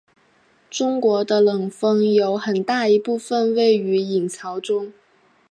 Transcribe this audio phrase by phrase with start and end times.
[0.71, 4.91] 中国的冷锋有很大一部分位于隐槽中。